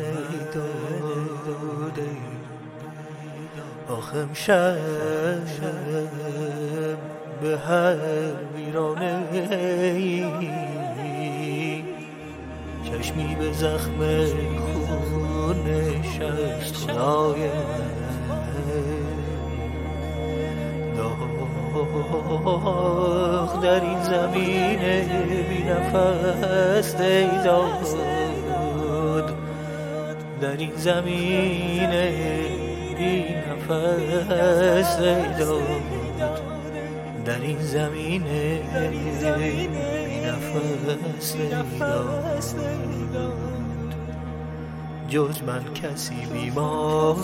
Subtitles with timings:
[0.55, 2.10] داده
[3.88, 4.77] آخم شب
[7.42, 7.97] به هر
[8.56, 9.22] ویرانه
[12.84, 14.27] چشمی به زخم
[14.59, 16.75] خون نشست.
[16.75, 17.48] خدای
[20.97, 21.34] داغ
[23.62, 24.78] در این زمین
[25.48, 27.88] بی نفس دیداد
[30.41, 31.91] در این زمین
[32.98, 35.62] بی نفس دیداد
[37.25, 38.25] در این زمین
[38.91, 39.08] بی
[40.27, 41.34] نفس
[42.55, 43.55] دیداد
[45.08, 47.16] جز من کسی بیمار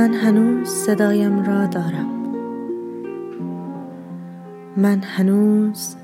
[0.00, 2.10] من هنوز صدایم را دارم.
[4.76, 5.96] من هنوز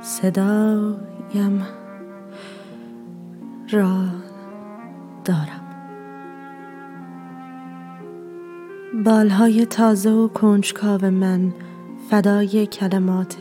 [0.00, 1.66] صدایم
[3.70, 4.04] را
[5.24, 5.64] دارم.
[9.04, 11.52] بالهای تازه و کنجکاو من
[12.10, 13.36] فدای کلمات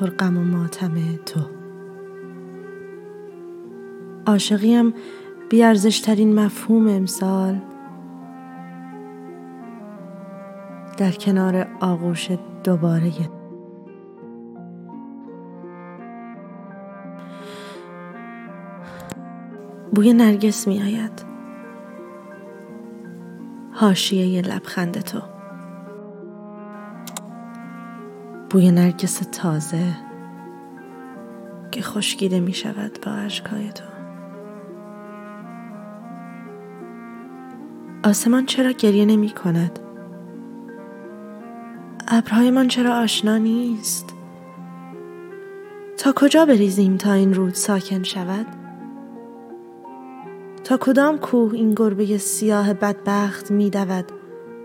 [0.00, 0.94] پرغم و ماتم
[1.26, 1.40] تو.
[4.26, 4.94] عاشقیم
[5.50, 7.60] بیارزشترین مفهوم امسال
[10.96, 12.30] در کنار آغوش
[12.64, 13.12] دوباره.
[19.94, 21.24] بوی نرگس می آید.
[23.72, 25.20] حاشیه لبخند تو.
[28.50, 29.96] بوی نرگس تازه
[31.70, 33.84] که خشکیده می شود با اشکای تو.
[38.04, 39.85] آسمان چرا گریه نمی کند؟
[42.08, 44.14] ابرهایمان چرا آشنا نیست؟
[45.98, 48.46] تا کجا بریزیم تا این رود ساکن شود؟
[50.64, 54.04] تا کدام کوه این گربه سیاه بدبخت می دود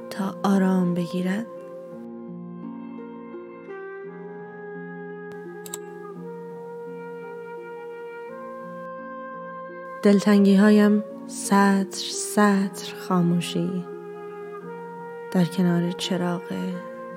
[0.09, 1.45] تا آرام بگیرد؟
[10.03, 13.85] دلتنگی هایم سطر سطر خاموشی
[15.31, 16.41] در کنار چراغ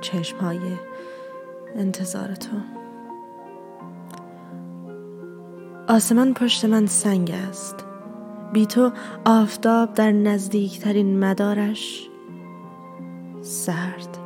[0.05, 0.59] چشم های
[1.75, 2.57] انتظار تو.
[5.89, 7.85] آسمان پشت من سنگ است.
[8.53, 8.93] بی تو
[9.25, 12.11] آفتاب در نزدیکترین مدارش
[13.41, 14.19] سرد.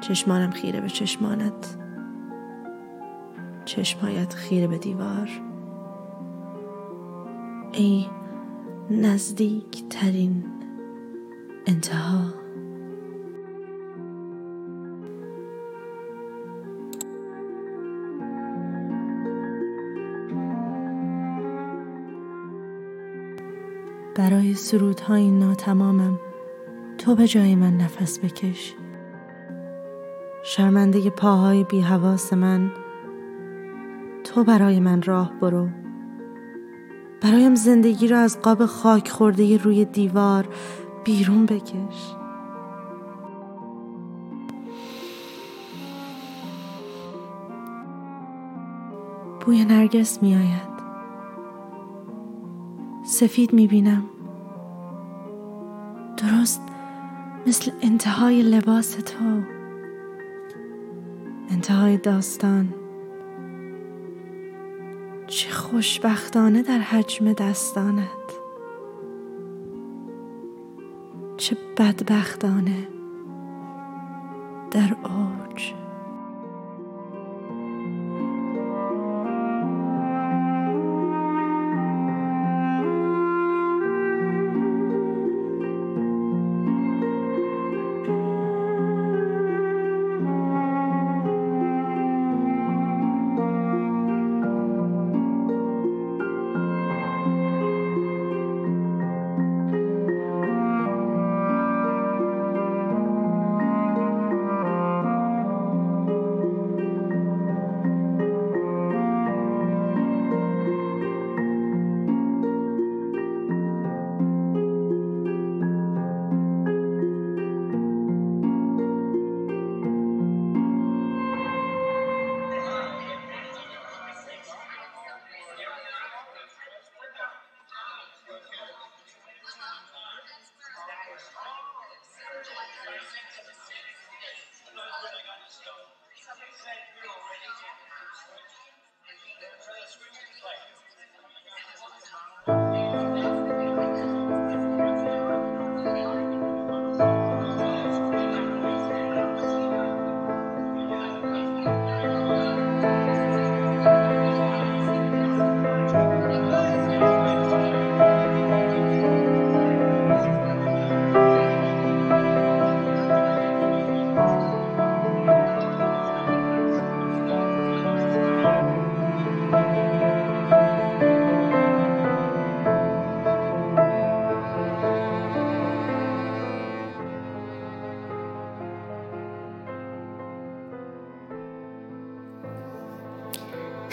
[0.00, 1.76] چشمانم خیره به چشمانت.
[3.64, 5.30] چشمهایت خیره به دیوار.
[7.72, 8.06] ای
[8.90, 10.44] نزدیک ترین
[11.66, 12.45] انتها.
[24.16, 26.18] برای سرودهای ناتمامم.
[26.98, 28.74] تو به جای من نفس بکش.
[30.44, 32.70] شرمنده پاهای بی حواس من
[34.24, 35.68] تو برای من راه برو.
[37.20, 40.48] برایم زندگی را از قاب خاک خورده روی دیوار
[41.04, 42.14] بیرون بکش.
[49.40, 50.75] بوی نرگس می آید
[53.16, 54.04] سفید می بینم
[56.16, 56.60] درست
[57.46, 59.42] مثل انتهای لباس تو.
[61.50, 62.74] انتهای داستان.
[65.26, 68.08] چه خوشبختانه در حجم دستانت.
[71.36, 72.88] چه بدبختانه
[74.70, 74.96] در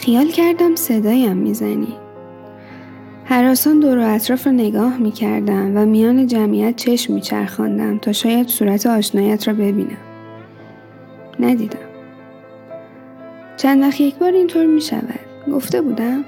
[0.03, 1.93] خیال کردم صدایم می‌زنی
[3.25, 8.11] حراسان دور و اطراف رو نگاه می کردم و میان جمعیت چشم می چرخاندم تا
[8.11, 9.97] شاید صورت آشنایت را ببینم.
[11.39, 11.79] ندیدم.
[13.57, 15.19] چند وقت یک بار اینطور می شود.
[15.53, 16.23] گفته بودم.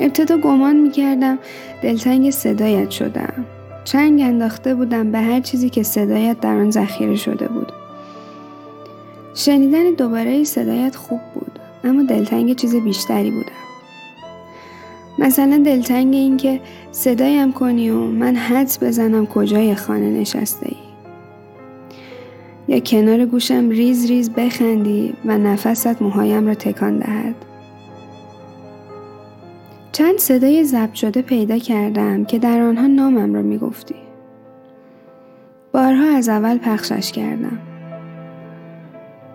[0.00, 1.38] ابتدا گمان می کردم
[1.82, 3.44] دلتنگ صدایت شدم.
[3.84, 7.72] چنگ انداخته بودم به هر چیزی که صدایت در آن ذخیره شده بود.
[9.34, 11.53] شنیدن دوباره صدایت خوب بود.
[11.84, 13.64] اما دلتنگ چیز بیشتری بودم
[15.18, 16.60] مثلا دلتنگ این که
[16.92, 20.76] صدایم کنی و من حدس بزنم کجای خانه نشسته ای
[22.68, 27.34] یا کنار گوشم ریز ریز بخندی و نفست موهایم را تکان دهد
[29.94, 33.94] چند صدای ضبط شده پیدا کردم که در آنها نامم را می گفتی.
[35.72, 37.58] بارها از اول پخشش کردم.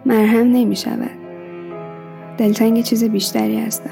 [0.06, 1.19] مرهم نمی شود.
[2.40, 3.90] دلتنگ چیز بیشتری هستم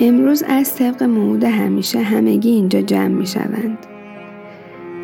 [0.00, 3.78] امروز از طبق موعود همیشه همگی اینجا جمع می شوند.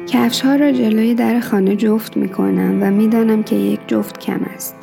[0.06, 4.18] کفش ها را جلوی در خانه جفت می کنم و می دانم که یک جفت
[4.18, 4.77] کم است.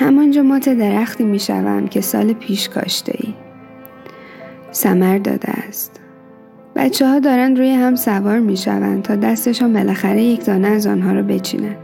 [0.00, 3.34] همانجا مات درختی می شوم که سال پیش کاشته ای.
[4.70, 6.00] سمر داده است.
[6.76, 11.12] بچه ها دارند روی هم سوار می شوند تا دستشان بالاخره یک دانه از آنها
[11.12, 11.76] را بچیند.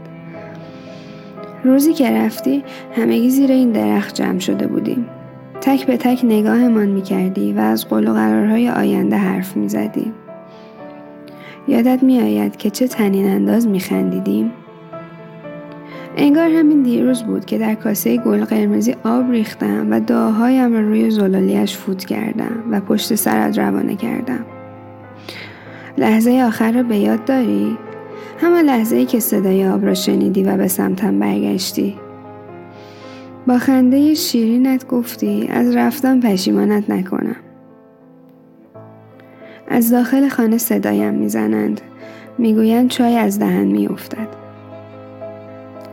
[1.63, 2.63] روزی که رفتی
[2.95, 5.05] همگی زیر این درخت جمع شده بودیم.
[5.61, 10.13] تک به تک نگاهمان می کردی و از قول و قرارهای آینده حرف می زدیم.
[11.67, 14.51] یادت می آید که چه تنین انداز می خندیدیم؟
[16.19, 21.11] انگار همین دیروز بود که در کاسه گل قرمزی آب ریختم و دعاهایم را روی
[21.11, 24.45] زلالیش فوت کردم و پشت سرت روانه کردم.
[25.97, 27.77] لحظه آخر را به یاد داری؟
[28.41, 31.95] همه لحظه ای که صدای آب را شنیدی و به سمتم برگشتی.
[33.47, 37.35] با خنده شیرینت گفتی از رفتن پشیمانت نکنم.
[39.67, 41.81] از داخل خانه صدایم می‌زنند.
[42.37, 44.36] می‌گویند چای از دهن میافتد.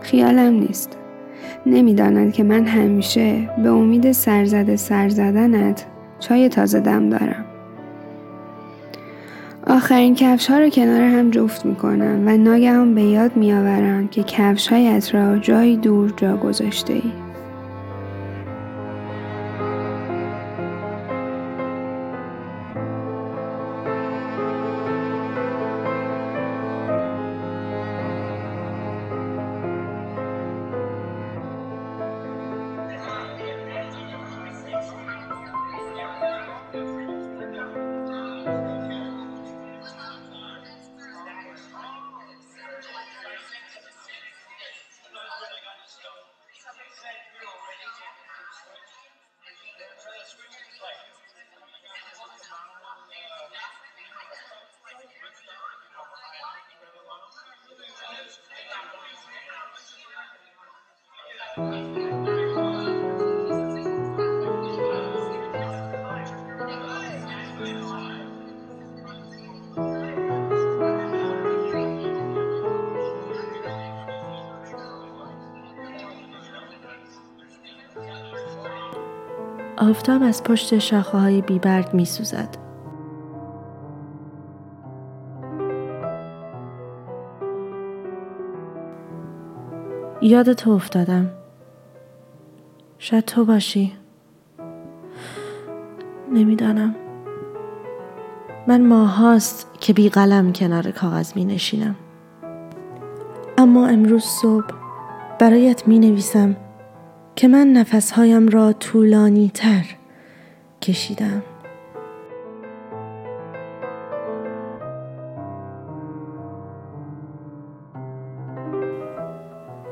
[0.04, 0.98] خیالم نیست
[1.66, 5.84] نمی‌دانند که من همیشه به امید سرزده سرزدنت
[6.20, 7.44] چای تازه دم دارم
[9.66, 14.08] آخرین کفش ها رو کنار هم جفت می کنم و ناگهان به یاد می آورم
[14.08, 17.23] که کفش هایت را جایی دور جا گذاشته ای.
[61.56, 61.66] آفتاب
[80.22, 82.56] از پشت شاخه های بیبرگ می سوزد.
[90.22, 91.43] یاد تو افتادم
[93.04, 93.92] شاید تو باشی.
[96.32, 96.94] نمی‌دانم.
[98.66, 101.96] من ماهاست که بی قلم کنار کاغذ می نشینم
[103.58, 104.66] اما امروز صبح
[105.40, 106.56] برایت می نویسم
[107.36, 109.84] که من نفسهایم را طولانی تر
[110.82, 111.42] کشیدم.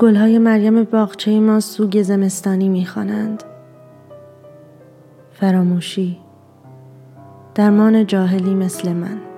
[0.02, 3.42] گلهای مریم باغچه ما سوگ زمستانی می‌خوانند.
[5.32, 6.18] فراموشی
[7.54, 9.31] درمان جاهلی مثل من.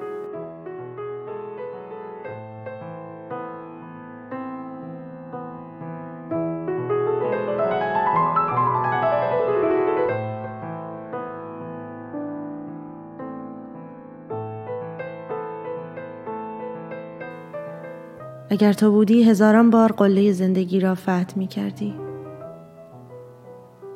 [18.50, 21.94] اگر تو بودی هزاران بار قله زندگی را فتح می کردی.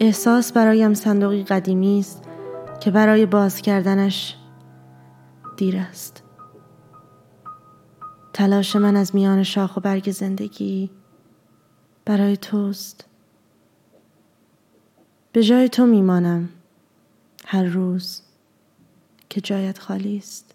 [0.01, 2.23] احساس برایم صندوقی قدیمی است
[2.81, 4.37] که برای باز کردنش
[5.57, 6.23] دیر است.
[8.33, 10.91] تلاش من از میان شاخ و برگ زندگی
[12.05, 13.05] برای توست.
[15.33, 16.49] به جای تو میمانم
[17.47, 18.23] هر روز
[19.29, 20.55] که جایت خالی است.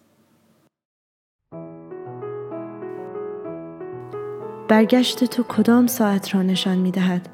[4.73, 7.29] برگشت تو کدام ساعت را نشان می دهد؟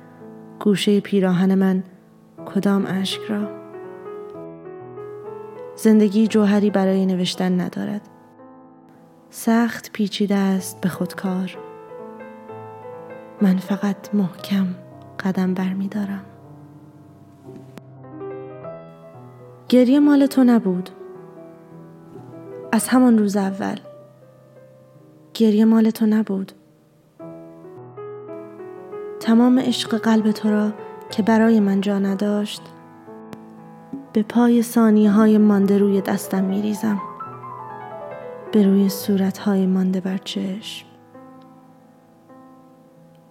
[0.60, 1.84] گوشه پیراهن من
[2.46, 3.48] کدام اشک را؟
[5.76, 8.02] زندگی جوهری برای نوشتن ندارد.
[9.30, 11.58] سخت پیچیده است به خودکار.
[13.42, 14.68] من فقط محکم
[15.20, 16.26] قدم بر می دارم.
[19.70, 20.90] گریه مال تو نبود.
[22.72, 23.80] از همان روز اول.
[25.34, 26.52] گریه مال تو نبود.
[29.30, 30.72] تمام عشق قلب تو را
[31.10, 32.62] که برای من جا نداشت
[34.14, 37.02] به پای ثانیه های مانده روی دستم می ریزم
[38.52, 40.86] به روی صورت های مانده بر چشم.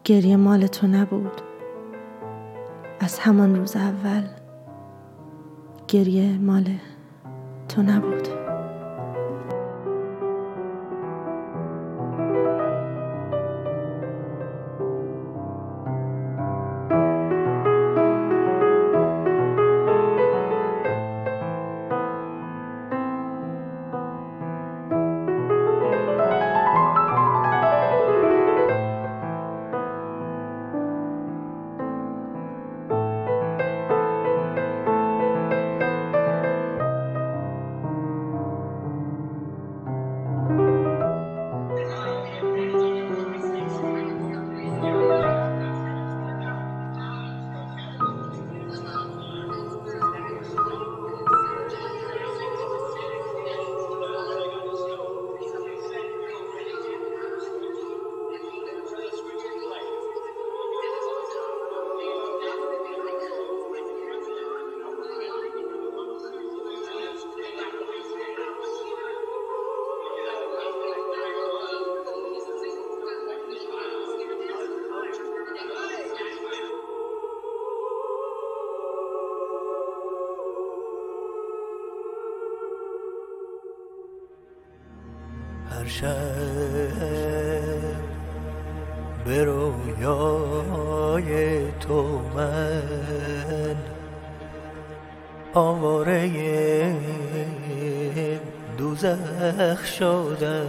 [0.04, 1.40] گریه مال تو نبود.
[3.00, 4.22] از همان روز اول
[5.88, 6.68] گریه مال
[7.68, 8.37] تو نبود.
[86.00, 86.06] شب
[89.24, 90.42] به رویای
[91.72, 93.76] تو من
[95.54, 96.96] آواره
[98.78, 100.66] دوزخ شدم.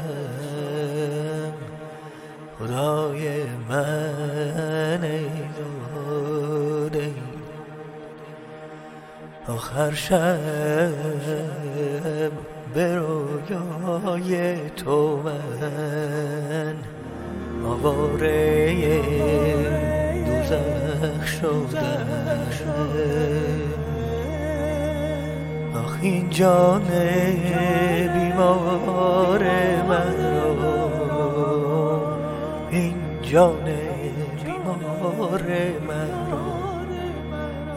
[2.59, 5.29] خدای من ای
[9.47, 11.68] آخر شب
[12.73, 16.75] به رویای تو من.
[17.65, 19.01] آواره
[20.25, 22.07] دوزخ شدم
[25.75, 26.83] آخ این جان
[28.13, 29.43] بیمار
[29.89, 30.15] من
[30.51, 32.01] رو
[32.71, 33.65] این جان
[34.45, 35.43] بیمار
[35.87, 36.11] من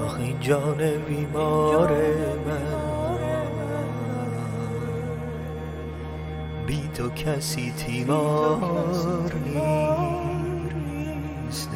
[0.04, 1.90] آخ این جان بیمار
[2.46, 2.91] من
[6.94, 11.70] تو کسی تیمار نیست.